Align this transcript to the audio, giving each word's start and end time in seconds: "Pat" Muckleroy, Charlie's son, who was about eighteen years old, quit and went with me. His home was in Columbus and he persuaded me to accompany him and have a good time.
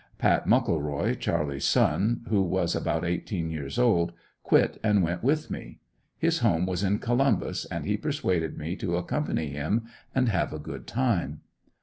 "Pat" 0.17 0.47
Muckleroy, 0.47 1.13
Charlie's 1.19 1.67
son, 1.67 2.25
who 2.27 2.41
was 2.41 2.73
about 2.75 3.05
eighteen 3.05 3.51
years 3.51 3.77
old, 3.77 4.13
quit 4.41 4.79
and 4.83 5.03
went 5.03 5.21
with 5.21 5.51
me. 5.51 5.77
His 6.17 6.39
home 6.39 6.65
was 6.65 6.81
in 6.81 6.97
Columbus 6.97 7.65
and 7.65 7.85
he 7.85 7.97
persuaded 7.97 8.57
me 8.57 8.75
to 8.77 8.97
accompany 8.97 9.49
him 9.51 9.83
and 10.15 10.27
have 10.29 10.53
a 10.53 10.57
good 10.57 10.87
time. 10.87 11.41